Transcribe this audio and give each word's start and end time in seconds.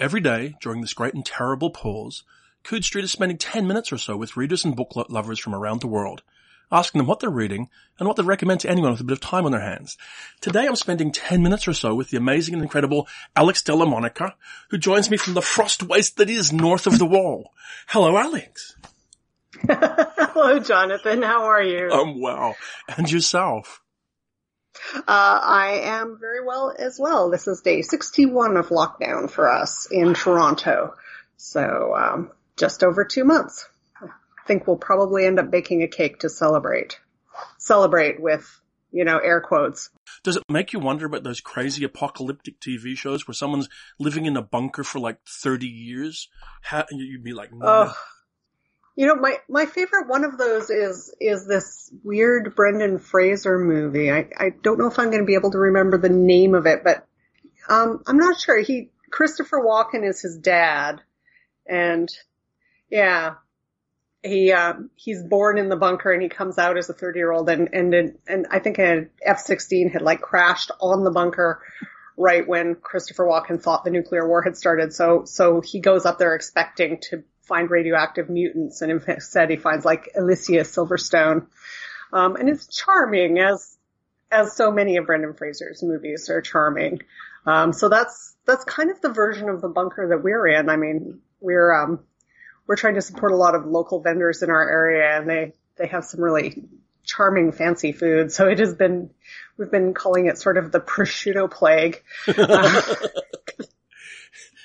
Every 0.00 0.22
day, 0.22 0.56
during 0.62 0.80
this 0.80 0.94
great 0.94 1.12
and 1.12 1.26
terrible 1.26 1.68
pause, 1.68 2.22
Coode 2.64 2.84
Street 2.84 3.04
is 3.04 3.12
spending 3.12 3.36
10 3.36 3.66
minutes 3.66 3.92
or 3.92 3.98
so 3.98 4.16
with 4.16 4.34
readers 4.34 4.64
and 4.64 4.74
book 4.74 4.92
lovers 5.10 5.38
from 5.38 5.54
around 5.54 5.82
the 5.82 5.88
world, 5.88 6.22
asking 6.72 7.00
them 7.00 7.06
what 7.06 7.20
they're 7.20 7.28
reading 7.28 7.68
and 7.98 8.08
what 8.08 8.16
they'd 8.16 8.24
recommend 8.24 8.60
to 8.60 8.70
anyone 8.70 8.92
with 8.92 9.02
a 9.02 9.04
bit 9.04 9.12
of 9.12 9.20
time 9.20 9.44
on 9.44 9.52
their 9.52 9.60
hands. 9.60 9.98
Today 10.40 10.66
I'm 10.66 10.74
spending 10.74 11.12
10 11.12 11.42
minutes 11.42 11.68
or 11.68 11.74
so 11.74 11.94
with 11.94 12.08
the 12.08 12.16
amazing 12.16 12.54
and 12.54 12.62
incredible 12.62 13.08
Alyx 13.36 13.62
Dellamonica, 13.62 14.32
who 14.70 14.78
joins 14.78 15.10
me 15.10 15.18
from 15.18 15.34
the 15.34 15.42
frost 15.42 15.82
waste 15.82 16.16
that 16.16 16.30
is 16.30 16.50
north 16.50 16.86
of 16.86 16.98
the 16.98 17.04
wall. 17.04 17.52
Hello, 17.86 18.16
Alex. 18.16 18.76
Hello, 19.68 20.60
Jonathan. 20.60 21.20
How 21.20 21.44
are 21.44 21.62
you? 21.62 21.90
I'm 21.92 22.18
well. 22.22 22.56
And 22.88 23.12
yourself? 23.12 23.82
Uh, 24.94 25.02
I 25.06 25.80
am 25.84 26.18
very 26.20 26.44
well 26.44 26.74
as 26.76 26.98
well. 26.98 27.30
This 27.30 27.46
is 27.46 27.60
day 27.60 27.82
61 27.82 28.56
of 28.56 28.68
lockdown 28.68 29.30
for 29.30 29.50
us 29.50 29.86
in 29.90 30.14
Toronto. 30.14 30.94
So, 31.36 31.94
um, 31.96 32.30
just 32.56 32.82
over 32.82 33.04
two 33.04 33.24
months. 33.24 33.68
I 34.02 34.08
think 34.46 34.66
we'll 34.66 34.76
probably 34.76 35.26
end 35.26 35.38
up 35.38 35.50
baking 35.50 35.82
a 35.82 35.88
cake 35.88 36.20
to 36.20 36.28
celebrate. 36.28 36.98
Celebrate 37.58 38.20
with, 38.20 38.60
you 38.90 39.04
know, 39.04 39.18
air 39.18 39.40
quotes. 39.40 39.90
Does 40.22 40.36
it 40.36 40.42
make 40.48 40.72
you 40.72 40.80
wonder 40.80 41.06
about 41.06 41.22
those 41.22 41.40
crazy 41.40 41.84
apocalyptic 41.84 42.60
TV 42.60 42.96
shows 42.96 43.26
where 43.26 43.34
someone's 43.34 43.68
living 43.98 44.26
in 44.26 44.36
a 44.36 44.42
bunker 44.42 44.84
for 44.84 44.98
like 44.98 45.18
30 45.26 45.66
years? 45.66 46.28
How, 46.62 46.84
you'd 46.90 47.24
be 47.24 47.32
like, 47.32 47.52
no. 47.52 47.92
You 48.96 49.06
know, 49.06 49.14
my, 49.14 49.36
my 49.48 49.66
favorite 49.66 50.08
one 50.08 50.24
of 50.24 50.36
those 50.36 50.68
is, 50.68 51.14
is 51.20 51.46
this 51.46 51.90
weird 52.04 52.54
Brendan 52.54 52.98
Fraser 52.98 53.58
movie. 53.58 54.10
I, 54.10 54.28
I 54.36 54.50
don't 54.62 54.78
know 54.78 54.88
if 54.88 54.98
I'm 54.98 55.10
going 55.10 55.22
to 55.22 55.26
be 55.26 55.34
able 55.34 55.52
to 55.52 55.58
remember 55.58 55.96
the 55.96 56.08
name 56.08 56.54
of 56.54 56.66
it, 56.66 56.84
but, 56.84 57.06
um, 57.68 58.02
I'm 58.06 58.18
not 58.18 58.40
sure. 58.40 58.60
He, 58.60 58.90
Christopher 59.10 59.60
Walken 59.60 60.06
is 60.06 60.20
his 60.20 60.38
dad. 60.38 61.00
And 61.66 62.10
yeah, 62.90 63.34
he, 64.22 64.52
uh, 64.52 64.74
he's 64.96 65.22
born 65.22 65.56
in 65.56 65.68
the 65.68 65.76
bunker 65.76 66.12
and 66.12 66.22
he 66.22 66.28
comes 66.28 66.58
out 66.58 66.76
as 66.76 66.90
a 66.90 66.94
30 66.94 67.18
year 67.18 67.32
old 67.32 67.48
and, 67.48 67.70
and, 67.72 68.18
and 68.26 68.46
I 68.50 68.58
think 68.58 68.78
an 68.78 69.10
F-16 69.24 69.92
had 69.92 70.02
like 70.02 70.20
crashed 70.20 70.72
on 70.80 71.04
the 71.04 71.10
bunker 71.10 71.62
right 72.20 72.46
when 72.46 72.74
Christopher 72.74 73.24
Walken 73.24 73.62
thought 73.62 73.84
the 73.84 73.90
nuclear 73.90 74.28
war 74.28 74.42
had 74.42 74.56
started. 74.56 74.92
So, 74.92 75.24
so 75.24 75.62
he 75.62 75.80
goes 75.80 76.04
up 76.04 76.18
there 76.18 76.34
expecting 76.34 76.98
to 77.08 77.24
find 77.50 77.68
radioactive 77.68 78.30
mutants, 78.30 78.80
and 78.80 79.02
instead 79.06 79.50
he 79.50 79.56
finds 79.56 79.84
like 79.84 80.08
Alicia 80.16 80.60
Silverstone. 80.60 81.48
Um, 82.12 82.36
and 82.36 82.48
it's 82.48 82.66
charming 82.68 83.38
as 83.38 83.76
as 84.30 84.56
so 84.56 84.70
many 84.70 84.96
of 84.96 85.06
Brendan 85.06 85.34
Fraser's 85.34 85.82
movies 85.82 86.30
are 86.30 86.40
charming. 86.40 87.00
Um, 87.44 87.72
so 87.72 87.88
that's 87.88 88.36
that's 88.46 88.64
kind 88.64 88.90
of 88.90 89.00
the 89.00 89.10
version 89.10 89.48
of 89.48 89.60
the 89.60 89.68
bunker 89.68 90.08
that 90.10 90.22
we're 90.22 90.46
in. 90.46 90.70
I 90.70 90.76
mean, 90.76 91.20
we're 91.40 91.74
um, 91.74 92.00
we're 92.66 92.76
trying 92.76 92.94
to 92.94 93.02
support 93.02 93.32
a 93.32 93.36
lot 93.36 93.56
of 93.56 93.66
local 93.66 94.00
vendors 94.00 94.42
in 94.42 94.50
our 94.50 94.68
area, 94.68 95.18
and 95.18 95.28
they 95.28 95.52
they 95.76 95.88
have 95.88 96.04
some 96.04 96.20
really 96.20 96.62
charming, 97.04 97.50
fancy 97.50 97.90
food. 97.90 98.30
So 98.30 98.46
it 98.46 98.60
has 98.60 98.74
been 98.74 99.10
we've 99.56 99.70
been 99.70 99.92
calling 99.92 100.26
it 100.26 100.38
sort 100.38 100.56
of 100.56 100.70
the 100.70 100.80
prosciutto 100.80 101.50
plague. 101.50 102.02
Uh, 102.28 102.82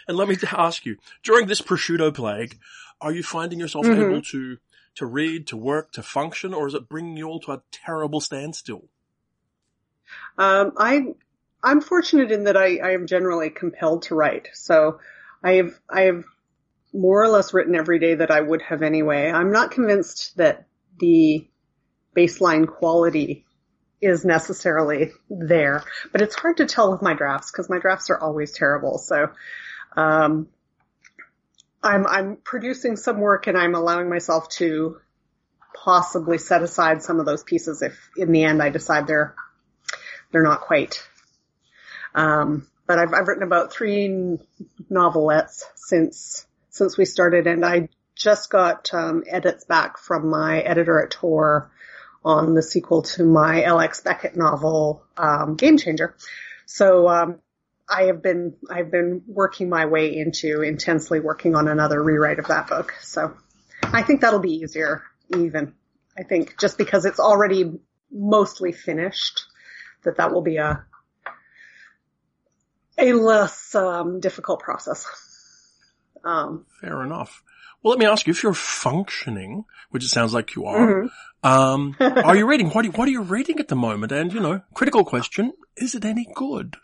and 0.08 0.18
let 0.18 0.28
me 0.28 0.38
ask 0.52 0.86
you, 0.86 0.98
during 1.24 1.48
this 1.48 1.62
prosciutto 1.62 2.14
plague, 2.14 2.60
are 3.02 3.12
you 3.12 3.24
finding 3.24 3.60
yourself 3.60 3.86
mm-hmm. 3.86 4.02
able 4.02 4.22
to, 4.22 4.58
to 4.96 5.06
read, 5.06 5.48
to 5.48 5.58
work, 5.58 5.92
to 5.94 6.04
function, 6.04 6.54
or 6.54 6.68
is 6.68 6.74
it 6.74 6.90
bringing 6.90 7.18
you 7.18 7.28
all 7.28 7.40
to 7.42 7.52
a 7.54 7.62
terrible 7.72 8.22
standstill? 8.22 8.86
Um, 10.38 10.74
I, 10.78 11.02
I'm 11.64 11.82
fortunate 11.82 12.32
in 12.32 12.46
that 12.46 12.58
I, 12.58 12.78
I 12.78 12.92
am 12.92 13.08
generally 13.08 13.50
compelled 13.50 14.04
to 14.04 14.16
write. 14.16 14.50
So 14.54 15.00
I 15.44 15.54
have, 15.54 15.80
I 15.90 16.02
have 16.02 16.24
more 16.94 17.24
or 17.24 17.28
less 17.28 17.54
written 17.54 17.76
every 17.76 18.00
day 18.00 18.16
that 18.16 18.32
I 18.32 18.40
would 18.40 18.62
have 18.62 18.82
anyway. 18.82 19.30
I'm 19.30 19.52
not 19.52 19.72
convinced 19.72 20.38
that 20.38 20.68
the 21.00 21.48
baseline 22.16 22.68
quality 22.68 23.46
is 24.02 24.24
necessarily 24.24 25.12
there, 25.30 25.84
but 26.12 26.22
it's 26.22 26.36
hard 26.36 26.58
to 26.58 26.66
tell 26.66 26.92
with 26.92 27.02
my 27.02 27.14
drafts 27.14 27.52
because 27.52 27.70
my 27.70 27.80
drafts 27.80 28.10
are 28.10 28.20
always 28.20 28.52
terrible. 28.52 28.98
So, 28.98 29.30
um, 29.96 30.48
I'm, 31.82 32.08
I'm 32.08 32.38
producing 32.38 32.96
some 32.96 33.20
work 33.20 33.48
and 33.48 33.58
I'm 33.58 33.76
allowing 33.76 34.10
myself 34.10 34.50
to 34.58 34.98
possibly 35.74 36.38
set 36.38 36.64
aside 36.64 37.04
some 37.04 37.20
of 37.20 37.26
those 37.26 37.44
pieces 37.44 37.82
if 37.82 38.10
in 38.18 38.32
the 38.32 38.44
end 38.44 38.62
I 38.62 38.70
decide 38.70 39.08
they're, 39.08 39.36
they're 40.32 40.44
not 40.44 40.62
quite. 40.62 41.08
Um, 42.16 42.68
but 42.88 42.98
I've, 42.98 43.14
I've 43.14 43.28
written 43.28 43.44
about 43.44 43.72
three 43.72 44.40
novelettes 44.90 45.64
since, 45.76 46.48
since 46.70 46.98
we 46.98 47.06
started 47.06 47.46
and 47.46 47.64
I 47.64 47.90
just 48.16 48.50
got, 48.50 48.94
um, 48.94 49.24
edits 49.28 49.66
back 49.66 49.98
from 49.98 50.30
my 50.30 50.62
editor 50.62 51.04
at 51.04 51.12
Tor 51.12 51.72
on 52.24 52.56
the 52.56 52.64
sequel 52.64 53.04
to 53.04 53.24
my 53.24 53.64
L.X. 53.64 54.02
Beckett 54.02 54.36
novel, 54.36 55.04
um, 55.18 55.58
Gamechanger. 55.58 56.14
So, 56.66 57.08
um, 57.08 57.40
I 57.88 58.04
have 58.04 58.22
been 58.22 58.56
I've 58.70 58.92
been 58.92 59.22
working 59.28 59.70
my 59.70 59.86
way 59.86 60.16
into 60.18 60.62
intensely 60.62 61.20
working 61.20 61.56
on 61.56 61.68
another 61.68 62.02
rewrite 62.02 62.40
of 62.40 62.48
that 62.48 62.68
book. 62.68 62.94
So 63.02 63.36
I 63.84 64.02
think 64.02 64.22
that'll 64.22 64.40
be 64.40 64.56
easier 64.56 65.04
even. 65.36 65.74
I 66.18 66.24
think 66.24 66.58
just 66.60 66.78
because 66.78 67.06
it's 67.06 67.20
already 67.20 67.80
mostly 68.12 68.72
finished 68.72 69.46
that 70.04 70.18
that 70.18 70.32
will 70.32 70.42
be 70.42 70.58
a 70.58 70.84
a 72.98 73.14
less 73.14 73.76
um, 73.76 74.20
difficult 74.20 74.62
process. 74.62 75.06
Um, 76.24 76.66
Fair 76.82 77.04
enough. 77.04 77.44
Well, 77.84 77.92
let 77.92 78.00
me 78.00 78.06
ask 78.06 78.26
you, 78.26 78.32
if 78.32 78.42
you're 78.42 78.54
functioning, 78.54 79.66
which 79.92 80.04
it 80.04 80.08
sounds 80.08 80.34
like 80.34 80.56
you 80.56 80.66
are, 80.66 81.04
mm-hmm. 81.04 81.48
um, 81.48 81.96
are 82.00 82.36
you 82.36 82.48
reading? 82.48 82.70
What 82.70 82.84
are 82.84 82.88
you, 82.88 82.92
what 82.94 83.08
are 83.08 83.12
you 83.12 83.22
reading 83.22 83.60
at 83.60 83.68
the 83.68 83.76
moment? 83.76 84.12
And, 84.12 84.34
you 84.34 84.40
know, 84.40 84.62
critical 84.74 85.04
question, 85.06 85.54
is 85.78 85.94
it 85.94 86.04
any 86.04 86.28
good? 86.34 86.78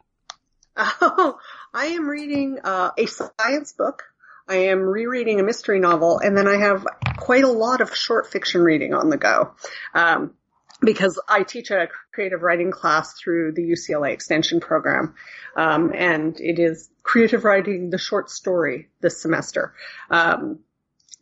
Oh, 0.78 1.38
I 1.74 1.88
am 1.88 2.08
reading 2.08 2.60
uh, 2.64 2.92
a 2.98 3.06
science 3.06 3.74
book. 3.74 4.04
I 4.48 4.56
am 4.56 4.80
rereading 4.82 5.40
a 5.40 5.44
mystery 5.44 5.80
novel, 5.80 6.20
and 6.20 6.38
then 6.38 6.48
I 6.48 6.58
have 6.58 6.86
quite 7.18 7.44
a 7.44 7.52
lot 7.52 7.82
of 7.82 7.96
short 7.96 8.32
fiction 8.32 8.62
reading 8.62 8.94
on 8.94 9.10
the 9.10 9.18
go. 9.18 9.54
Um, 9.94 10.34
because 10.82 11.20
I 11.28 11.44
teach 11.44 11.70
a 11.70 11.88
creative 12.12 12.42
writing 12.42 12.72
class 12.72 13.14
through 13.14 13.54
the 13.54 13.62
UCLA 13.62 14.14
extension 14.14 14.60
program. 14.60 15.14
Um, 15.56 15.92
and 15.94 16.40
it 16.40 16.58
is 16.58 16.90
creative 17.04 17.46
writing 17.46 17.92
the 17.92 18.00
short 18.00 18.30
story 18.32 18.90
this 19.00 19.22
semester. 19.22 19.76
Um, 20.10 20.60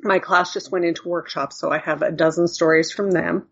my 0.02 0.20
class 0.20 0.54
just 0.54 0.72
went 0.72 0.86
into 0.86 1.10
workshops, 1.10 1.60
so 1.60 1.70
I 1.70 1.80
have 1.80 2.02
a 2.02 2.12
dozen 2.12 2.48
stories 2.48 2.92
from 2.92 3.12
them. 3.12 3.48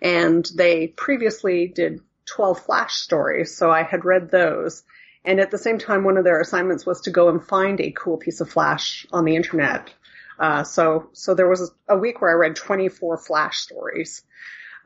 And 0.00 0.48
they 0.56 0.88
previously 0.88 1.68
did 1.68 2.00
12 2.26 2.60
flash 2.60 2.94
stories, 2.94 3.54
so 3.54 3.70
I 3.70 3.82
had 3.82 4.04
read 4.04 4.30
those. 4.30 4.82
And 5.24 5.40
at 5.40 5.50
the 5.50 5.58
same 5.58 5.78
time, 5.78 6.04
one 6.04 6.16
of 6.16 6.24
their 6.24 6.40
assignments 6.40 6.84
was 6.84 7.02
to 7.02 7.10
go 7.10 7.28
and 7.28 7.44
find 7.44 7.80
a 7.80 7.92
cool 7.92 8.16
piece 8.16 8.40
of 8.40 8.50
Flash 8.50 9.06
on 9.12 9.24
the 9.24 9.36
internet. 9.36 9.92
Uh, 10.38 10.64
so, 10.64 11.10
so 11.12 11.34
there 11.34 11.48
was 11.48 11.70
a 11.88 11.96
week 11.96 12.20
where 12.20 12.30
I 12.30 12.34
read 12.34 12.56
24 12.56 13.18
Flash 13.18 13.58
stories. 13.58 14.24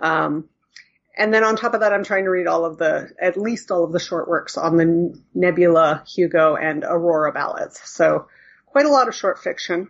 Um, 0.00 0.48
and 1.16 1.32
then 1.32 1.44
on 1.44 1.56
top 1.56 1.72
of 1.72 1.80
that, 1.80 1.94
I'm 1.94 2.04
trying 2.04 2.24
to 2.24 2.30
read 2.30 2.46
all 2.46 2.66
of 2.66 2.76
the, 2.76 3.10
at 3.18 3.38
least 3.38 3.70
all 3.70 3.84
of 3.84 3.92
the 3.92 3.98
short 3.98 4.28
works 4.28 4.58
on 4.58 4.76
the 4.76 5.18
Nebula, 5.34 6.04
Hugo, 6.06 6.56
and 6.56 6.84
Aurora 6.84 7.32
ballads. 7.32 7.80
So 7.84 8.28
quite 8.66 8.84
a 8.84 8.90
lot 8.90 9.08
of 9.08 9.14
short 9.14 9.38
fiction. 9.38 9.88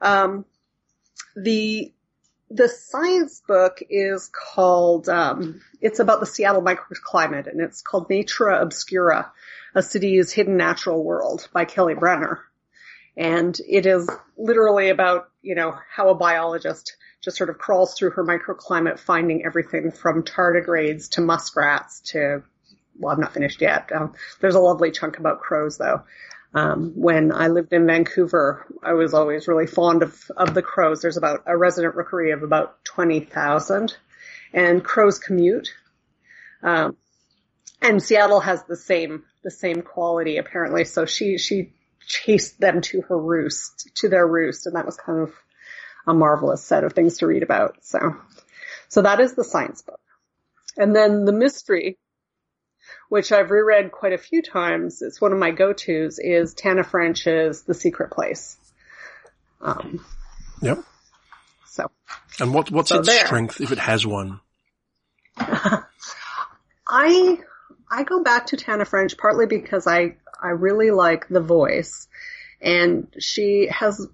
Um, 0.00 0.44
the 1.36 1.92
the 2.50 2.68
science 2.68 3.42
book 3.46 3.80
is 3.88 4.28
called 4.28 5.08
um, 5.08 5.60
it's 5.80 6.00
about 6.00 6.20
the 6.20 6.26
Seattle 6.26 6.62
microclimate 6.62 7.46
and 7.46 7.60
it's 7.60 7.80
called 7.80 8.10
Nature 8.10 8.48
Obscura 8.48 9.32
a 9.74 9.82
City's 9.82 10.32
Hidden 10.32 10.56
Natural 10.56 11.02
World 11.02 11.48
by 11.52 11.64
Kelly 11.64 11.94
Brenner. 11.94 12.40
And 13.16 13.58
it 13.68 13.86
is 13.86 14.08
literally 14.36 14.88
about, 14.88 15.30
you 15.42 15.54
know, 15.54 15.76
how 15.94 16.08
a 16.08 16.14
biologist 16.14 16.96
just 17.22 17.36
sort 17.36 17.50
of 17.50 17.58
crawls 17.58 17.94
through 17.94 18.10
her 18.10 18.24
microclimate 18.24 18.98
finding 18.98 19.44
everything 19.44 19.90
from 19.90 20.22
tardigrades 20.22 21.10
to 21.10 21.20
muskrats 21.20 22.00
to, 22.00 22.42
well, 22.98 23.14
I'm 23.14 23.20
not 23.20 23.34
finished 23.34 23.60
yet. 23.60 23.90
Um, 23.94 24.14
there's 24.40 24.54
a 24.54 24.60
lovely 24.60 24.90
chunk 24.90 25.18
about 25.18 25.40
crows 25.40 25.76
though. 25.76 26.02
Um, 26.52 26.92
when 26.96 27.32
I 27.32 27.46
lived 27.48 27.72
in 27.72 27.86
Vancouver, 27.86 28.66
I 28.82 28.94
was 28.94 29.14
always 29.14 29.46
really 29.46 29.66
fond 29.66 30.02
of, 30.02 30.30
of 30.36 30.52
the 30.52 30.62
crows. 30.62 31.00
There's 31.00 31.16
about 31.16 31.44
a 31.46 31.56
resident 31.56 31.94
rookery 31.94 32.32
of 32.32 32.42
about 32.42 32.84
20,000 32.84 33.96
and 34.52 34.84
crows 34.84 35.18
commute. 35.18 35.68
Um, 36.62 36.96
and 37.80 38.02
Seattle 38.02 38.40
has 38.40 38.62
the 38.64 38.76
same 38.76 39.24
the 39.42 39.50
same 39.50 39.82
quality 39.82 40.36
apparently. 40.36 40.84
So 40.84 41.06
she 41.06 41.38
she 41.38 41.72
chased 42.06 42.60
them 42.60 42.80
to 42.82 43.02
her 43.02 43.18
roost 43.18 43.90
to 43.96 44.08
their 44.08 44.26
roost, 44.26 44.66
and 44.66 44.76
that 44.76 44.86
was 44.86 44.96
kind 44.96 45.20
of 45.20 45.32
a 46.06 46.12
marvelous 46.12 46.64
set 46.64 46.84
of 46.84 46.92
things 46.92 47.18
to 47.18 47.26
read 47.26 47.42
about. 47.42 47.76
So 47.82 48.16
so 48.88 49.02
that 49.02 49.20
is 49.20 49.34
the 49.34 49.44
science 49.44 49.82
book, 49.82 50.00
and 50.76 50.94
then 50.94 51.24
the 51.24 51.32
mystery. 51.32 51.98
Which 53.08 53.32
I've 53.32 53.50
reread 53.50 53.92
quite 53.92 54.12
a 54.12 54.18
few 54.18 54.42
times. 54.42 55.02
It's 55.02 55.20
one 55.20 55.32
of 55.32 55.38
my 55.38 55.50
go-tos 55.50 56.18
is 56.18 56.54
Tana 56.54 56.84
French's 56.84 57.62
The 57.62 57.74
Secret 57.74 58.10
Place. 58.10 58.56
Um, 59.60 60.04
Yep. 60.62 60.84
so 61.66 61.90
And 62.38 62.54
what, 62.54 62.70
what's 62.70 62.90
So 62.90 62.98
its 62.98 63.08
there. 63.08 63.24
strength 63.26 63.60
if 63.60 63.72
it 63.72 63.78
has 63.78 64.06
one? 64.06 64.40
I 66.88 67.38
I 67.90 68.02
go 68.04 68.22
back 68.22 68.46
to 68.46 68.56
Tana 68.56 68.84
French 68.84 69.16
partly 69.16 69.46
because 69.46 69.86
I 69.86 70.16
I 70.42 70.48
really 70.48 70.90
like 70.90 71.28
the 71.28 71.40
voice, 71.40 72.08
and 72.60 73.08
she 73.18 73.68
has 73.70 74.06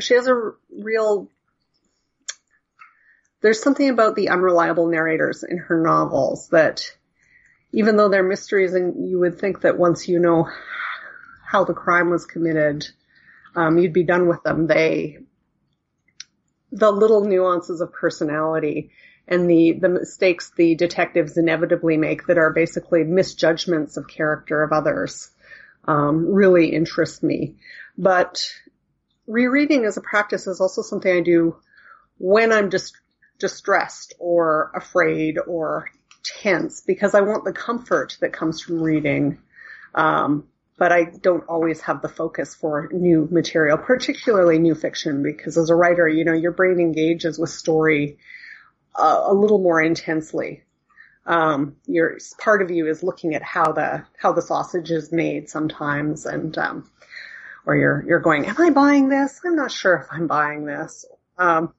she 0.00 0.14
has 0.14 0.26
a 0.26 0.52
real. 0.70 1.30
There's 3.42 3.62
something 3.62 3.88
about 3.88 4.16
the 4.16 4.30
unreliable 4.30 4.86
narrators 4.88 5.44
in 5.44 5.58
her 5.58 5.80
novels 5.80 6.48
that, 6.48 6.95
even 7.76 7.96
though 7.98 8.08
they're 8.08 8.22
mysteries, 8.22 8.72
and 8.72 9.06
you 9.06 9.18
would 9.18 9.38
think 9.38 9.60
that 9.60 9.78
once 9.78 10.08
you 10.08 10.18
know 10.18 10.48
how 11.46 11.64
the 11.64 11.74
crime 11.74 12.08
was 12.08 12.24
committed, 12.24 12.88
um, 13.54 13.76
you'd 13.76 13.92
be 13.92 14.02
done 14.02 14.28
with 14.28 14.42
them. 14.42 14.66
They 14.66 15.18
the 16.72 16.90
little 16.90 17.26
nuances 17.26 17.82
of 17.82 17.92
personality 17.92 18.92
and 19.28 19.48
the, 19.48 19.72
the 19.78 19.90
mistakes 19.90 20.52
the 20.56 20.74
detectives 20.74 21.36
inevitably 21.36 21.98
make 21.98 22.26
that 22.26 22.38
are 22.38 22.52
basically 22.52 23.04
misjudgments 23.04 23.98
of 23.98 24.08
character 24.08 24.62
of 24.62 24.72
others 24.72 25.30
um, 25.84 26.32
really 26.32 26.68
interest 26.72 27.22
me. 27.22 27.56
But 27.98 28.42
rereading 29.26 29.84
as 29.84 29.98
a 29.98 30.00
practice 30.00 30.46
is 30.46 30.62
also 30.62 30.80
something 30.80 31.14
I 31.14 31.20
do 31.20 31.56
when 32.16 32.52
I'm 32.52 32.70
just 32.70 32.96
distressed 33.38 34.14
or 34.18 34.72
afraid 34.74 35.36
or 35.46 35.90
tense 36.40 36.80
because 36.80 37.14
I 37.14 37.20
want 37.20 37.44
the 37.44 37.52
comfort 37.52 38.16
that 38.20 38.32
comes 38.32 38.60
from 38.60 38.82
reading. 38.82 39.38
Um, 39.94 40.48
but 40.78 40.92
I 40.92 41.04
don't 41.04 41.44
always 41.48 41.80
have 41.82 42.02
the 42.02 42.08
focus 42.08 42.54
for 42.54 42.88
new 42.92 43.28
material, 43.30 43.78
particularly 43.78 44.58
new 44.58 44.74
fiction, 44.74 45.22
because 45.22 45.56
as 45.56 45.70
a 45.70 45.74
writer, 45.74 46.06
you 46.06 46.24
know, 46.24 46.34
your 46.34 46.52
brain 46.52 46.80
engages 46.80 47.38
with 47.38 47.48
story 47.48 48.18
uh, 48.94 49.24
a 49.26 49.32
little 49.34 49.58
more 49.58 49.80
intensely. 49.80 50.64
Um, 51.24 51.76
your 51.86 52.18
part 52.38 52.62
of 52.62 52.70
you 52.70 52.86
is 52.88 53.02
looking 53.02 53.34
at 53.34 53.42
how 53.42 53.72
the 53.72 54.04
how 54.18 54.32
the 54.32 54.42
sausage 54.42 54.90
is 54.90 55.10
made 55.10 55.48
sometimes, 55.48 56.24
and 56.24 56.56
um, 56.56 56.90
or 57.64 57.74
you're 57.74 58.04
you're 58.06 58.20
going, 58.20 58.46
"Am 58.46 58.56
I 58.58 58.70
buying 58.70 59.08
this? 59.08 59.40
I'm 59.44 59.56
not 59.56 59.72
sure 59.72 59.96
if 59.96 60.06
I'm 60.10 60.26
buying 60.26 60.66
this." 60.66 61.04
Um, 61.36 61.74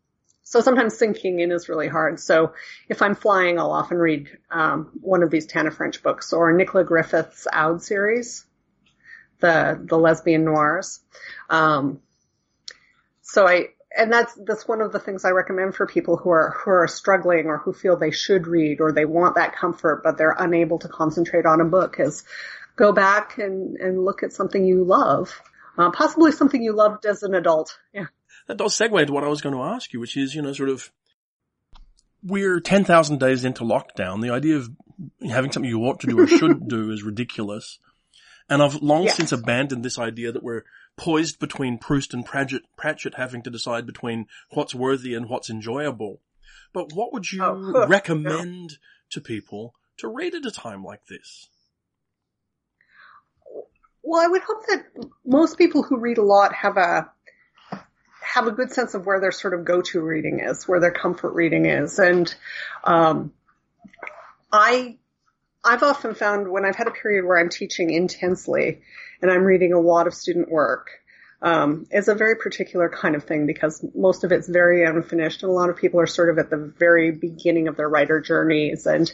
so 0.50 0.62
sometimes 0.62 0.98
sinking 0.98 1.42
in 1.42 1.52
is 1.52 1.68
really 1.68 1.90
hard. 1.90 2.22
So 2.22 2.54
if 2.88 3.02
I'm 3.02 3.16
flying, 3.16 3.60
I'll 3.60 3.72
often 3.72 3.98
read 3.98 4.30
um, 4.50 4.92
one 5.02 5.22
of 5.22 5.30
these 5.30 5.46
Tana 5.46 5.72
French 5.72 6.02
books 6.02 6.32
or 6.32 6.54
Nicola 6.54 6.86
Griffith's 6.86 7.48
Aud 7.52 7.84
series, 7.84 8.46
the 9.42 9.78
the 9.84 9.98
lesbian 9.98 10.46
noirs. 10.46 11.02
Um, 11.50 12.00
so 13.22 13.46
I 13.46 13.68
and 13.96 14.10
that's 14.10 14.36
that's 14.36 14.66
one 14.66 14.80
of 14.80 14.94
the 14.94 15.00
things 15.00 15.26
I 15.26 15.32
recommend 15.32 15.76
for 15.76 15.86
people 15.86 16.16
who 16.16 16.30
are 16.30 16.56
who 16.64 16.72
are 16.72 16.88
struggling 16.88 17.48
or 17.48 17.58
who 17.58 17.74
feel 17.74 17.98
they 17.98 18.12
should 18.12 18.48
read 18.48 18.80
or 18.80 18.94
they 18.94 19.04
want 19.04 19.36
that 19.36 19.54
comfort 19.54 20.02
but 20.02 20.18
they're 20.18 20.36
unable 20.40 20.80
to 20.80 20.88
concentrate 20.88 21.46
on 21.46 21.60
a 21.60 21.66
book 21.66 22.00
is 22.00 22.24
go 22.78 22.94
back 22.94 23.38
and 23.38 23.76
and 23.78 24.06
look 24.06 24.24
at 24.24 24.32
something 24.32 24.64
you 24.64 24.86
love, 24.86 25.42
uh, 25.78 25.92
possibly 25.92 26.32
something 26.32 26.62
you 26.62 26.74
loved 26.76 27.06
as 27.06 27.24
an 27.24 27.34
adult. 27.36 27.78
Yeah. 27.94 28.06
That 28.48 28.58
does 28.58 28.78
segue 28.78 29.06
to 29.08 29.14
what 29.14 29.24
I 29.24 29.28
was 29.28 29.42
going 29.42 29.56
to 29.56 29.62
ask 29.64 29.92
you, 29.94 30.00
which 30.00 30.16
is, 30.18 30.34
you 30.34 30.42
know, 30.42 30.54
sort 30.54 30.70
of, 30.70 30.92
we're 32.24 32.60
10,000 32.60 33.20
days 33.20 33.46
into 33.46 33.64
lockdown. 33.64 34.22
The 34.22 34.32
idea 34.32 34.58
of 34.58 34.70
having 35.30 35.52
something 35.52 35.70
you 35.70 35.82
ought 35.82 36.00
to 36.02 36.08
do 36.08 36.20
or 36.20 36.28
should 36.28 36.68
do 36.70 36.92
is 36.92 37.04
ridiculous. 37.04 37.80
And 38.50 38.64
I've 38.64 38.76
long 38.82 39.04
Yes. 39.04 39.16
since 39.18 39.32
abandoned 39.32 39.84
this 39.84 40.00
idea 40.00 40.32
that 40.32 40.44
we're 40.44 40.64
poised 40.96 41.40
between 41.40 41.78
Proust 41.78 42.14
and 42.14 42.26
Pratchett, 42.26 42.64
Pratchett 42.78 43.16
having 43.16 43.44
to 43.44 43.50
decide 43.50 43.86
between 43.86 44.26
what's 44.52 44.74
worthy 44.74 45.14
and 45.14 45.30
what's 45.30 45.50
enjoyable. 45.50 46.22
But 46.74 46.94
what 46.94 47.14
would 47.14 47.32
you 47.32 47.44
Oh, 47.44 47.86
recommend 47.88 48.78
to 49.12 49.22
people 49.22 49.74
to 49.98 50.08
read 50.08 50.34
at 50.34 50.46
a 50.46 50.52
time 50.52 50.84
like 50.84 51.06
this? 51.08 51.50
Well, 54.08 54.24
I 54.24 54.28
would 54.28 54.42
hope 54.42 54.66
that 54.68 54.86
most 55.26 55.58
people 55.58 55.84
who 55.84 55.98
read 55.98 56.18
a 56.18 56.24
lot 56.24 56.54
have 56.54 56.78
a 56.78 57.12
have 58.22 58.48
a 58.48 58.52
good 58.52 58.72
sense 58.72 58.94
of 58.94 59.06
where 59.06 59.20
their 59.20 59.34
sort 59.34 59.54
of 59.54 59.66
go-to 59.66 60.00
reading 60.00 60.40
is, 60.40 60.66
where 60.66 60.80
their 60.80 60.94
comfort 60.94 61.34
reading 61.34 61.66
is, 61.66 62.00
and 62.00 62.34
um, 62.86 63.34
I 64.50 64.96
I've 65.62 65.84
often 65.84 66.16
found 66.16 66.50
when 66.50 66.64
I've 66.64 66.78
had 66.78 66.88
a 66.88 66.92
period 66.92 67.26
where 67.26 67.38
I'm 67.38 67.50
teaching 67.50 67.90
intensely 67.90 68.80
and 69.22 69.30
I'm 69.30 69.44
reading 69.44 69.74
a 69.74 69.80
lot 69.82 70.08
of 70.08 70.14
student 70.14 70.50
work, 70.50 70.88
um, 71.42 71.86
it's 71.92 72.08
a 72.08 72.16
very 72.16 72.38
particular 72.38 72.88
kind 72.88 73.14
of 73.14 73.26
thing 73.26 73.46
because 73.46 73.86
most 73.94 74.24
of 74.24 74.32
it's 74.32 74.48
very 74.48 74.86
unfinished 74.86 75.44
and 75.44 75.50
a 75.50 75.54
lot 75.54 75.70
of 75.70 75.76
people 75.76 76.00
are 76.00 76.08
sort 76.08 76.30
of 76.30 76.38
at 76.38 76.50
the 76.50 76.74
very 76.80 77.12
beginning 77.12 77.68
of 77.68 77.76
their 77.76 77.90
writer 77.90 78.22
journeys. 78.22 78.86
And 78.86 79.12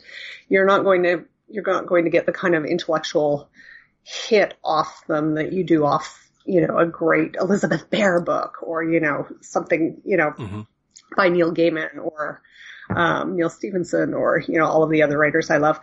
you're 0.50 0.68
not 0.68 0.84
going 0.84 1.02
to 1.02 1.26
you're 1.50 1.64
not 1.66 1.88
going 1.88 2.04
to 2.04 2.12
get 2.12 2.28
the 2.28 2.32
kind 2.32 2.54
of 2.54 2.64
intellectual 2.64 3.50
hit 4.04 4.56
off 4.64 5.06
them 5.08 5.36
that 5.36 5.54
you 5.54 5.64
do 5.64 5.86
off, 5.86 6.30
you 6.46 6.66
know, 6.66 6.78
a 6.78 6.86
great 6.86 7.36
Elizabeth 7.36 7.90
Bear 7.90 8.20
book 8.22 8.58
or, 8.62 8.84
you 8.84 9.00
know, 9.00 9.28
something, 9.42 10.02
you 10.04 10.18
know, 10.18 10.32
Mhm. 10.32 10.68
by 11.16 11.30
Neil 11.30 11.54
Gaiman 11.54 11.98
or 12.04 12.42
um, 12.90 13.38
Neal 13.38 13.50
Stephenson 13.50 14.14
or, 14.14 14.40
you 14.40 14.60
know, 14.60 14.66
all 14.66 14.84
of 14.84 14.90
the 14.90 15.04
other 15.04 15.18
writers 15.18 15.50
I 15.50 15.58
love. 15.58 15.80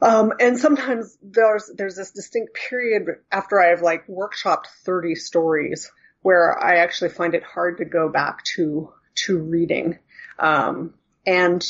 Um, 0.00 0.32
and 0.38 0.58
sometimes 0.58 1.16
there's, 1.22 1.70
there's 1.74 1.96
this 1.96 2.12
distinct 2.12 2.54
period 2.68 3.06
after 3.32 3.60
I've 3.60 3.82
like 3.82 4.06
workshopped 4.06 4.66
30 4.84 5.14
stories 5.16 5.90
where 6.22 6.56
I 6.58 6.76
actually 6.76 7.10
find 7.10 7.34
it 7.34 7.42
hard 7.42 7.78
to 7.78 7.84
go 7.84 8.08
back 8.08 8.44
to, 8.56 8.92
to 9.26 9.38
reading. 9.38 9.98
Um, 10.38 10.94
and 11.26 11.64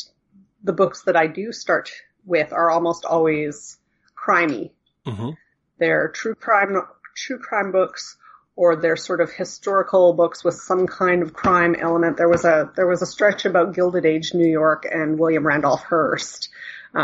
the 0.65 0.73
books 0.73 1.03
that 1.05 1.17
I 1.17 1.29
do 1.29 1.53
start 1.53 1.91
with 2.25 2.53
are 2.53 2.71
almost 2.71 3.05
always 3.05 3.79
crimey. 4.17 4.73
hmm 5.07 5.31
They're 5.79 6.09
true 6.09 6.35
crime, 6.35 6.77
true 7.15 7.39
crime 7.39 7.73
books, 7.73 8.17
or 8.55 8.77
they're 8.77 8.97
sort 8.97 9.21
of 9.21 9.31
historical 9.31 10.15
books 10.15 10.43
with 10.43 10.55
some 10.55 10.87
kind 10.87 11.23
of 11.23 11.33
crime 11.35 11.75
element. 11.79 12.17
There 12.17 12.29
was 12.29 12.45
a 12.45 12.71
there 12.77 12.87
was 12.87 13.03
a 13.03 13.07
stretch 13.07 13.45
about 13.45 13.75
Gilded 13.75 14.07
Age 14.07 14.33
New 14.35 14.49
York 14.51 14.87
and 14.91 15.19
William 15.19 15.47
Randolph 15.47 15.83
Hearst 15.85 16.49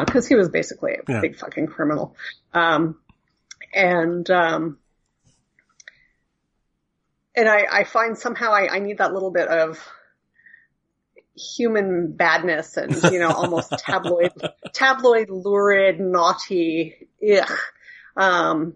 because 0.06 0.26
he 0.26 0.34
was 0.34 0.48
basically 0.48 0.94
a 0.94 1.02
Yeah. 1.06 1.20
big 1.20 1.36
fucking 1.36 1.66
criminal. 1.66 2.16
Um, 2.54 2.98
and 3.74 4.28
um, 4.30 4.78
and 7.34 7.48
I, 7.48 7.66
I 7.70 7.84
find 7.84 8.16
somehow 8.16 8.52
I, 8.52 8.68
I 8.76 8.78
need 8.78 8.98
that 8.98 9.12
little 9.12 9.30
bit 9.30 9.48
of 9.48 9.78
human 11.34 12.12
badness 12.12 12.76
and 12.76 13.02
you 13.10 13.18
know 13.18 13.32
almost 13.32 13.70
tabloid 13.78 14.32
tabloid 14.74 15.30
lurid 15.30 15.98
naughty 15.98 17.08
ugh. 17.26 17.50
Um 18.16 18.74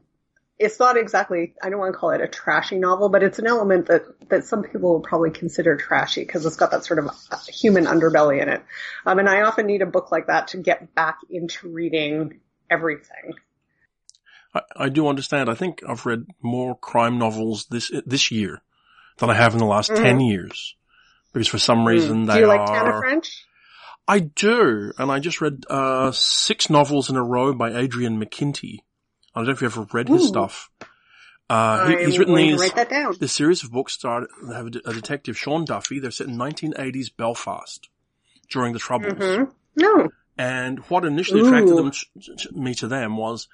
it's 0.58 0.78
not 0.78 0.96
exactly 0.96 1.52
I 1.62 1.68
don't 1.68 1.78
want 1.78 1.92
to 1.92 1.98
call 1.98 2.10
it 2.10 2.20
a 2.22 2.28
trashy 2.28 2.78
novel, 2.78 3.10
but 3.10 3.22
it's 3.22 3.38
an 3.38 3.46
element 3.46 3.86
that 3.88 4.02
that 4.30 4.44
some 4.44 4.62
people 4.62 4.92
will 4.94 5.00
probably 5.00 5.30
consider 5.30 5.76
trashy 5.76 6.22
because 6.24 6.46
it's 6.46 6.56
got 6.56 6.70
that 6.70 6.84
sort 6.84 6.98
of 6.98 7.08
uh, 7.08 7.36
human 7.48 7.84
underbelly 7.84 8.40
in 8.40 8.48
it. 8.48 8.62
Um, 9.04 9.18
and 9.18 9.28
I 9.28 9.42
often 9.42 9.66
need 9.66 9.82
a 9.82 9.86
book 9.86 10.10
like 10.10 10.28
that 10.28 10.48
to 10.48 10.56
get 10.56 10.94
back 10.94 11.18
into 11.28 11.68
reading 11.68 12.40
everything. 12.70 13.34
I, 14.54 14.62
I 14.76 14.88
do 14.88 15.08
understand. 15.08 15.50
I 15.50 15.54
think 15.54 15.82
I've 15.86 16.06
read 16.06 16.24
more 16.40 16.74
crime 16.74 17.18
novels 17.18 17.66
this 17.66 17.90
this 18.06 18.30
year 18.30 18.62
than 19.18 19.28
I 19.28 19.34
have 19.34 19.52
in 19.52 19.58
the 19.58 19.66
last 19.66 19.92
Mhm. 19.92 20.02
ten 20.02 20.20
years, 20.20 20.74
because 21.34 21.48
for 21.48 21.58
some 21.58 21.86
reason 21.86 22.24
Mm. 22.24 22.26
they 22.28 22.34
Do 22.34 22.40
you 22.40 22.46
like 22.46 22.60
are. 22.60 22.84
Tana 22.84 22.98
French? 23.00 23.44
I 24.08 24.20
do, 24.20 24.92
and 24.98 25.10
I 25.10 25.18
just 25.18 25.40
read 25.40 25.64
uh, 25.68 26.12
six 26.12 26.70
novels 26.70 27.10
in 27.10 27.16
a 27.16 27.22
row 27.24 27.52
by 27.52 27.74
Adrian 27.74 28.18
McKinty. 28.22 28.78
I 29.36 29.40
don't 29.40 29.46
know 29.48 29.52
if 29.52 29.60
you've 29.60 29.76
ever 29.76 29.86
read 29.92 30.08
his 30.08 30.24
Ooh. 30.24 30.28
stuff. 30.28 30.70
Uh, 31.48 31.88
he, 31.90 32.06
he's 32.06 32.18
written 32.18 32.34
these 32.34 32.58
write 32.58 32.74
that 32.74 32.88
down. 32.88 33.14
this 33.20 33.32
series 33.32 33.62
of 33.62 33.70
books. 33.70 33.92
Start 33.92 34.28
have 34.52 34.66
a, 34.66 34.90
a 34.90 34.94
detective, 34.94 35.36
Sean 35.38 35.64
Duffy. 35.64 36.00
They're 36.00 36.10
set 36.10 36.26
in 36.26 36.36
1980s 36.36 37.14
Belfast 37.16 37.88
during 38.50 38.72
the 38.72 38.78
Troubles. 38.78 39.12
hmm 39.12 39.44
No. 39.76 40.08
And 40.38 40.80
what 40.88 41.04
initially 41.04 41.40
attracted 41.40 41.76
them 41.76 41.92
me 42.52 42.74
to 42.76 42.88
them 42.88 43.16
was 43.16 43.46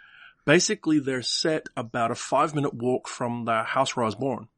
basically 0.44 1.00
they're 1.00 1.22
set 1.22 1.68
about 1.76 2.10
a 2.10 2.14
five 2.14 2.54
minute 2.54 2.74
walk 2.74 3.08
from 3.08 3.44
the 3.44 3.62
house 3.62 3.94
where 3.94 4.04
I 4.04 4.06
was 4.06 4.14
born. 4.14 4.48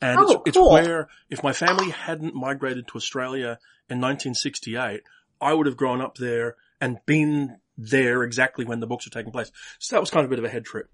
And 0.00 0.18
Oh, 0.20 0.42
it's, 0.46 0.56
it's 0.56 0.58
where 0.58 1.08
if 1.28 1.42
my 1.42 1.52
family 1.52 1.90
hadn't 1.90 2.34
migrated 2.34 2.88
to 2.88 2.94
Australia 2.94 3.58
in 3.88 4.00
1968, 4.00 5.02
I 5.40 5.52
would 5.52 5.66
have 5.66 5.76
grown 5.76 6.00
up 6.00 6.16
there 6.16 6.56
and 6.80 6.98
been 7.04 7.58
there 7.80 8.22
exactly 8.22 8.64
when 8.64 8.80
the 8.80 8.86
books 8.86 9.06
are 9.06 9.10
taking 9.10 9.32
place. 9.32 9.50
So 9.78 9.96
that 9.96 10.00
was 10.00 10.10
kind 10.10 10.24
of 10.24 10.30
a 10.30 10.32
bit 10.32 10.38
of 10.38 10.44
a 10.44 10.48
head 10.48 10.64
trip. 10.64 10.90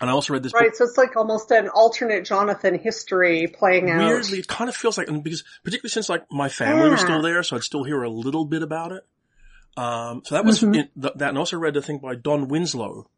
And 0.00 0.10
I 0.10 0.12
also 0.12 0.32
read 0.32 0.42
this 0.42 0.52
book 0.52 0.60
Right, 0.60 0.74
so 0.74 0.84
it's 0.84 0.98
like 0.98 1.16
almost 1.16 1.50
an 1.50 1.68
alternate 1.68 2.24
Jonathan 2.24 2.78
history 2.78 3.46
playing 3.46 3.90
out. 3.90 4.00
weirdly, 4.00 4.38
it 4.40 4.48
kind 4.48 4.68
of 4.68 4.74
feels 4.74 4.98
like, 4.98 5.06
because 5.22 5.44
particularly 5.62 5.90
since 5.90 6.08
like 6.08 6.24
my 6.30 6.48
family 6.48 6.90
was 6.90 7.00
still 7.00 7.22
there, 7.22 7.42
so 7.42 7.56
I'd 7.56 7.62
still 7.62 7.84
hear 7.84 8.02
a 8.02 8.10
little 8.10 8.44
bit 8.44 8.62
about 8.62 8.92
it. 8.92 9.04
Um, 9.76 10.22
so 10.24 10.34
that 10.34 10.44
was 10.44 10.60
mm-hmm. 10.60 10.74
in, 10.74 10.88
th- 11.00 11.14
that, 11.16 11.28
and 11.30 11.38
also 11.38 11.58
read 11.58 11.76
a 11.76 11.82
thing 11.82 11.98
by 11.98 12.14
Don 12.14 12.48
Winslow 12.48 13.08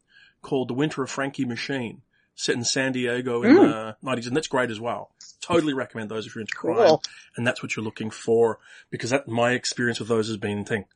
called 0.43 0.69
"The 0.69 0.75
Winter 0.75 1.03
of 1.03 1.11
Frankie 1.11 1.45
Machine," 1.45 2.03
set 2.35 2.55
in 2.55 2.65
San 2.65 2.93
Diego 2.93 3.43
in 3.43 3.57
mm. 3.57 3.61
the 3.61 3.97
nineties, 4.03 4.27
and 4.27 4.37
that's 4.37 4.49
great 4.49 4.71
as 4.71 4.81
well. 4.81 5.11
Totally 5.43 5.75
recommend 5.75 6.11
those 6.11 6.27
if 6.27 6.35
you're 6.35 6.41
into 6.41 6.55
cool. 6.55 6.75
crime, 6.75 6.99
and 7.37 7.47
that's 7.47 7.63
what 7.63 7.77
you're 7.77 7.85
looking 7.85 8.11
for 8.11 8.59
because 8.91 9.11
that 9.11 9.29
my 9.29 9.53
experience 9.53 9.99
with 9.99 10.09
those 10.09 10.29
has 10.29 10.39
been 10.39 10.65
thing. 10.65 10.87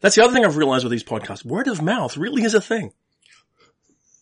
That's 0.00 0.14
the 0.14 0.24
other 0.24 0.32
thing 0.32 0.44
I've 0.44 0.56
realized 0.56 0.84
with 0.84 0.92
these 0.92 1.04
podcasts. 1.04 1.44
Word 1.44 1.68
of 1.68 1.82
mouth 1.82 2.16
really 2.16 2.42
is 2.42 2.54
a 2.54 2.60
thing. 2.60 2.92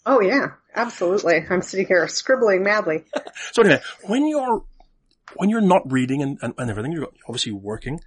Oh 0.07 0.21
yeah, 0.21 0.53
absolutely. 0.75 1.45
I'm 1.49 1.63
sitting 1.63 1.87
here 1.87 2.07
scribbling 2.09 2.63
madly. 2.63 3.05
so 3.53 3.63
anyway, 3.63 3.81
when 4.03 4.27
you're 4.29 4.65
when 5.37 5.51
you're 5.51 5.61
not 5.61 5.91
reading 5.91 6.23
and, 6.23 6.39
and, 6.43 6.55
and 6.59 6.71
everything, 6.71 6.93
you're 6.93 7.09
obviously 7.27 7.53
working. 7.53 8.01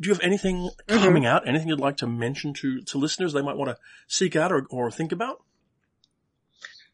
Do 0.00 0.08
you 0.08 0.14
have 0.14 0.22
anything 0.22 0.70
mm-hmm. 0.88 1.04
coming 1.04 1.24
out? 1.24 1.48
Anything 1.48 1.68
you'd 1.68 1.80
like 1.80 1.98
to 1.98 2.06
mention 2.06 2.52
to, 2.54 2.82
to 2.82 2.98
listeners 2.98 3.32
they 3.32 3.42
might 3.42 3.56
want 3.56 3.70
to 3.70 3.78
seek 4.08 4.34
out 4.36 4.52
or, 4.52 4.66
or 4.70 4.90
think 4.90 5.12
about? 5.12 5.42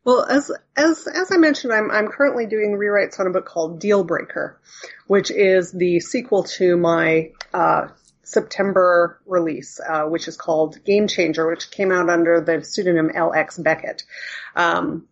Well, 0.05 0.25
as 0.25 0.51
as 0.77 1.07
as 1.07 1.31
I 1.31 1.37
mentioned, 1.37 1.73
I'm 1.73 1.91
I'm 1.91 2.09
currently 2.09 2.47
doing 2.47 2.73
rewrites 2.73 3.21
on 3.21 3.27
a 3.27 3.31
book 3.31 3.45
called 3.45 3.83
Dealbreaker, 3.83 4.57
which 5.07 5.31
is 5.31 5.73
the 5.73 6.01
sequel 6.01 6.45
to 6.45 6.77
my 6.77 7.33
uh, 7.53 7.89
September 8.31 9.21
release, 9.27 9.81
uh, 9.81 10.05
which 10.05 10.29
is 10.29 10.37
called 10.37 10.79
Gamechanger, 10.85 11.51
which 11.51 11.71
came 11.71 11.91
out 11.91 12.09
under 12.09 12.41
the 12.41 12.63
pseudonym 12.63 13.11
L.X. 13.13 13.59
Beckett. 13.59 14.05
Um, 14.55 15.09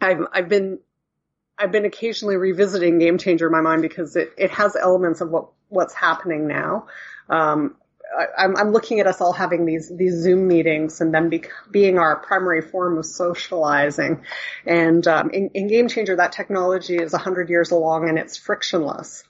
I've, 0.00 0.26
I've 0.32 0.48
been 0.48 0.80
I've 1.58 1.72
been 1.72 1.86
occasionally 1.86 2.36
revisiting 2.36 2.98
Gamechanger 2.98 3.46
in 3.46 3.52
my 3.52 3.62
mind 3.62 3.82
because 3.82 4.14
it, 4.16 4.32
it 4.36 4.50
has 4.50 4.76
elements 4.76 5.20
of 5.20 5.30
what 5.30 5.48
what's 5.68 5.94
happening 5.94 6.48
now. 6.48 6.88
Um, 7.30 7.76
I, 8.18 8.44
am 8.44 8.56
I'm 8.56 8.72
looking 8.72 9.00
at 9.00 9.06
us 9.06 9.20
all 9.20 9.32
having 9.32 9.64
these 9.64 9.90
these 9.94 10.14
Zoom 10.14 10.48
meetings 10.48 11.00
and 11.00 11.14
them 11.14 11.28
be, 11.28 11.44
being 11.70 11.98
our 11.98 12.16
primary 12.16 12.62
form 12.62 12.98
of 12.98 13.06
socializing. 13.06 14.22
And 14.66 15.06
um, 15.06 15.30
in, 15.30 15.50
in 15.54 15.68
Gamechanger, 15.68 16.16
that 16.16 16.32
technology 16.32 16.96
is 16.96 17.12
100 17.12 17.48
years 17.48 17.70
along 17.70 18.08
and 18.08 18.18
it's 18.18 18.36
frictionless. 18.36 19.24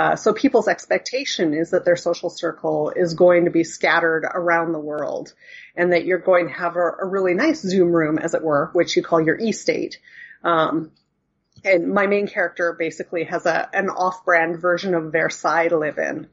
Uh, 0.00 0.16
so 0.16 0.32
people's 0.32 0.66
expectation 0.66 1.52
is 1.52 1.72
that 1.72 1.84
their 1.84 1.94
social 1.94 2.30
circle 2.30 2.90
is 2.96 3.12
going 3.12 3.44
to 3.44 3.50
be 3.50 3.64
scattered 3.64 4.24
around 4.24 4.72
the 4.72 4.78
world 4.78 5.34
and 5.76 5.92
that 5.92 6.06
you're 6.06 6.16
going 6.16 6.48
to 6.48 6.54
have 6.54 6.76
a, 6.76 6.92
a 7.02 7.06
really 7.06 7.34
nice 7.34 7.60
Zoom 7.60 7.92
room, 7.92 8.16
as 8.16 8.32
it 8.32 8.42
were, 8.42 8.70
which 8.72 8.96
you 8.96 9.02
call 9.02 9.20
your 9.20 9.38
e-state. 9.38 9.98
Um, 10.42 10.92
and 11.64 11.92
my 11.92 12.06
main 12.06 12.28
character 12.28 12.74
basically 12.78 13.24
has 13.24 13.44
a, 13.44 13.68
an 13.74 13.90
off-brand 13.90 14.58
version 14.58 14.94
of 14.94 15.12
Versailles 15.12 15.68
live 15.68 15.98
in. 15.98 16.28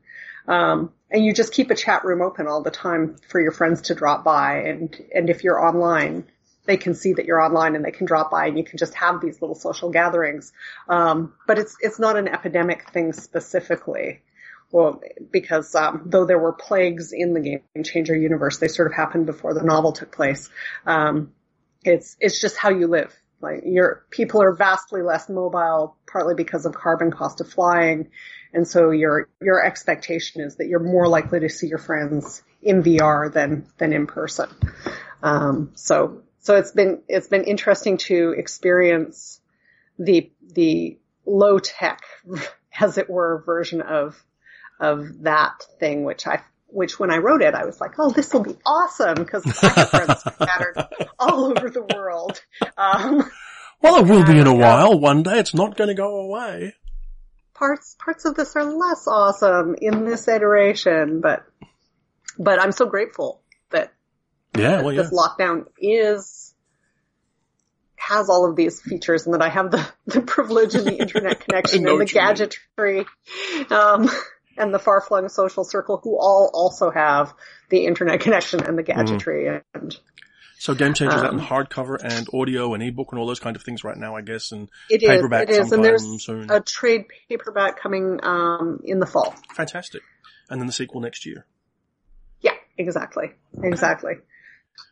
Um, 0.48 0.94
and 1.12 1.26
you 1.26 1.34
just 1.34 1.52
keep 1.52 1.70
a 1.70 1.76
chat 1.76 2.06
room 2.06 2.22
open 2.22 2.48
all 2.48 2.64
the 2.64 2.72
time 2.72 3.18
for 3.28 3.42
your 3.42 3.52
friends 3.52 3.82
to 3.82 3.96
drop 3.96 4.24
by 4.24 4.60
and, 4.60 4.96
and 5.14 5.30
if 5.30 5.44
you're 5.44 5.62
online, 5.62 6.24
they 6.68 6.78
can 6.78 6.94
see 6.94 7.14
that 7.14 7.26
you're 7.26 7.42
online 7.42 7.76
and 7.76 7.84
they 7.84 7.92
can 7.92 8.06
drop 8.06 8.30
by 8.30 8.46
and 8.46 8.58
you 8.58 8.64
can 8.64 8.78
just 8.78 8.94
have 8.94 9.22
these 9.22 9.42
little 9.42 9.56
social 9.56 9.90
gatherings. 9.90 10.52
Um, 10.88 11.34
but 11.48 11.58
it's 11.58 11.76
it's 11.80 11.98
not 11.98 12.18
an 12.18 12.28
epidemic 12.28 12.92
thing 12.92 13.14
specifically. 13.14 14.22
Well, 14.70 15.02
because 15.32 15.74
um, 15.76 16.04
though 16.06 16.26
there 16.26 16.38
were 16.38 16.52
plagues 16.52 17.14
in 17.14 17.34
the 17.34 17.62
Gamechanger 17.76 18.22
universe, 18.22 18.58
they 18.58 18.68
sort 18.68 18.92
of 18.92 18.94
happened 18.94 19.26
before 19.26 19.54
the 19.54 19.64
novel 19.64 19.94
took 19.94 20.12
place. 20.12 20.50
Um, 20.86 21.32
it's 21.84 22.18
it's 22.20 22.40
just 22.40 22.58
how 22.58 22.70
you 22.70 22.88
live. 22.88 23.16
Like 23.40 23.62
your 23.66 24.06
people 24.10 24.42
are 24.42 24.54
vastly 24.54 25.02
less 25.02 25.30
mobile, 25.30 25.96
partly 26.12 26.36
because 26.36 26.66
of 26.66 26.74
carbon 26.74 27.12
cost 27.12 27.40
of 27.40 27.50
flying, 27.50 28.10
and 28.54 28.68
so 28.68 28.92
your 28.92 29.30
your 29.42 29.64
expectation 29.64 30.42
is 30.42 30.58
that 30.58 30.68
you're 30.68 30.82
more 30.82 31.08
likely 31.08 31.40
to 31.42 31.50
see 31.50 31.68
your 31.68 31.78
friends 31.78 32.44
in 32.62 32.84
VR 32.84 33.32
than 33.32 33.68
than 33.78 33.94
in 33.94 34.06
person. 34.08 34.50
Um, 35.24 35.72
so 35.76 36.24
so 36.40 36.56
it's 36.56 36.72
been, 36.72 37.02
it's 37.08 37.28
been 37.28 37.44
interesting 37.44 37.98
to 37.98 38.34
experience 38.38 39.42
the, 40.00 40.32
the 40.54 40.98
low 41.26 41.60
tech, 41.60 42.02
as 42.80 42.98
it 42.98 43.10
were, 43.10 43.44
version 43.46 43.82
of, 43.82 44.22
of 44.80 45.24
that 45.24 45.64
thing, 45.80 46.04
which 46.04 46.28
I, 46.28 46.42
which 46.68 47.00
when 47.00 47.12
I 47.12 47.18
wrote 47.18 47.42
it, 47.42 47.56
I 47.56 47.66
was 47.66 47.80
like, 47.80 47.94
oh, 47.98 48.12
this 48.12 48.34
will 48.34 48.44
be 48.44 48.58
awesome 48.66 49.16
because 49.16 49.46
I 49.64 49.70
have 49.70 49.90
friends 49.90 50.20
scattered 50.20 50.88
all 51.20 51.46
over 51.46 51.70
the 51.70 51.84
world. 51.96 52.42
Um, 52.78 53.30
well, 53.82 53.98
it 53.98 54.10
will 54.10 54.26
be 54.26 54.40
in 54.40 54.48
a 54.48 54.56
while. 54.56 55.00
One 55.00 55.24
day 55.24 55.40
it's 55.40 55.54
not 55.54 55.78
going 55.78 55.90
to 55.90 55.94
go 55.94 56.20
away. 56.22 56.76
Parts, 57.54 57.96
parts 58.00 58.26
of 58.26 58.36
this 58.36 58.56
are 58.56 58.64
less 58.64 59.08
awesome 59.08 59.76
in 59.82 60.06
this 60.06 60.28
iteration, 60.28 61.22
but, 61.22 61.44
but 62.38 62.62
I'm 62.62 62.72
so 62.72 62.86
grateful 62.86 63.42
that 63.72 63.94
yeah, 64.60 64.82
well, 64.82 64.96
this 64.96 65.12
lockdown 65.12 65.66
is 65.80 66.54
has 67.96 68.30
all 68.30 68.50
of 68.50 68.56
these 68.56 68.80
features 68.80 69.26
and 69.26 69.34
that 69.34 69.42
I 69.42 69.50
have 69.50 69.72
the, 69.72 69.86
the 70.06 70.22
privilege 70.22 70.76
of 70.76 70.86
the 70.86 70.96
internet 71.00 71.40
connection 71.42 71.88
and 71.88 72.00
the 72.00 72.06
gadgetry, 72.06 73.06
um, 73.70 74.10
and 74.58 74.74
the 74.74 74.80
far-flung 74.80 75.30
social 75.30 75.64
circle 75.64 76.00
who 76.04 76.18
all 76.18 76.50
also 76.54 76.90
have 76.90 77.34
the 77.70 77.86
internet 77.86 78.20
connection 78.22 78.64
and 78.64 78.78
the 78.78 78.84
mm-hmm. 78.84 79.00
gadgetry 79.00 79.46
mm. 79.46 79.64
and 79.74 79.98
so 80.60 80.74
Gamechanger 80.74 81.12
um, 81.12 81.26
out 81.26 81.34
in 81.34 81.40
hardcover 81.40 81.98
and 82.04 82.28
audio 82.34 82.74
and 82.74 82.82
ebook 82.82 83.12
and 83.12 83.20
all 83.20 83.28
those 83.28 83.40
kind 83.40 83.56
of 83.56 83.62
things 83.62 83.84
right 83.84 83.96
now, 83.96 84.16
I 84.16 84.22
guess, 84.22 84.52
and 84.52 84.70
it 84.90 85.02
paperback 85.02 85.50
is, 85.50 85.58
it 85.58 85.62
is. 85.62 85.72
and 85.72 85.84
there's 85.84 86.24
soon. 86.24 86.50
a 86.50 86.60
trade 86.62 87.06
paperback 87.30 87.80
coming 87.80 88.20
um, 88.24 88.82
in 88.84 89.00
the 89.00 89.06
fall. 89.06 89.36
Fantastic, 89.54 90.02
and 90.50 90.60
then 90.60 90.66
the 90.66 90.74
sequel 90.74 91.00
next 91.00 91.26
year. 91.26 91.46
Yeah, 92.42 92.56
exactly, 92.78 93.34
exactly. 93.62 94.14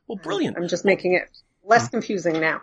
Well, 0.07 0.17
um, 0.17 0.23
brilliant. 0.23 0.57
I'm 0.57 0.67
just 0.67 0.85
making 0.85 1.13
it 1.13 1.29
less 1.63 1.89
confusing 1.89 2.39
now. 2.39 2.61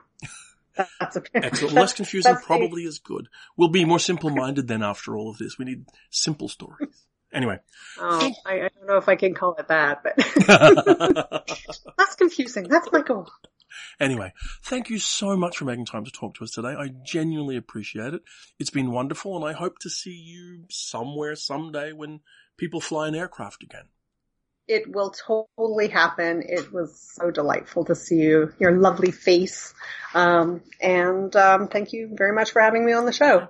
That's 1.00 1.17
a, 1.17 1.23
Excellent. 1.35 1.75
Less 1.75 1.93
confusing 1.93 2.37
probably 2.37 2.83
is 2.85 2.99
good. 2.99 3.29
We'll 3.57 3.69
be 3.69 3.85
more 3.85 3.99
simple-minded 3.99 4.69
then 4.69 4.83
after 4.83 5.17
all 5.17 5.31
of 5.31 5.38
this. 5.38 5.59
We 5.59 5.64
need 5.64 5.85
simple 6.11 6.49
stories. 6.49 7.05
Anyway. 7.33 7.59
Oh, 7.99 8.33
I, 8.45 8.55
I 8.55 8.59
don't 8.61 8.87
know 8.87 8.97
if 8.97 9.09
I 9.09 9.17
can 9.17 9.35
call 9.35 9.55
it 9.59 9.69
that, 9.69 10.02
but 10.02 10.17
that's 11.99 12.14
confusing. 12.17 12.69
That's 12.69 12.91
my 12.93 13.02
goal. 13.02 13.29
Anyway, 13.99 14.33
thank 14.64 14.91
you 14.91 14.99
so 14.99 15.37
much 15.37 15.57
for 15.57 15.64
making 15.64 15.87
time 15.87 16.05
to 16.05 16.11
talk 16.11 16.35
to 16.35 16.45
us 16.45 16.50
today. 16.50 16.75
I 16.79 16.88
genuinely 17.05 17.57
appreciate 17.57 18.12
it. 18.12 18.23
It's 18.59 18.71
been 18.71 18.91
wonderful 18.91 19.37
and 19.37 19.45
I 19.45 19.59
hope 19.59 19.79
to 19.81 19.91
see 19.91 20.12
you 20.14 20.64
somewhere 20.69 21.35
someday 21.37 21.93
when 21.93 22.21
people 22.59 22.81
fly 22.81 23.09
an 23.09 23.14
aircraft 23.14 23.62
again 23.62 23.88
it 24.69 24.92
will 24.92 25.11
totally 25.11 25.88
happen. 25.88 26.42
It 26.47 26.73
was 26.73 26.99
so 27.16 27.31
delightful 27.31 27.85
to 27.87 27.95
see 27.95 28.16
you, 28.16 28.52
your 28.59 28.73
lovely 28.73 29.11
face. 29.11 29.75
Um, 30.14 30.62
and 30.81 31.35
um, 31.37 31.69
thank 31.69 31.92
you 31.92 32.11
very 32.12 32.33
much 32.33 32.52
for 32.52 32.62
having 32.62 32.85
me 32.85 32.92
on 32.92 33.04
the 33.04 33.12
show. 33.12 33.49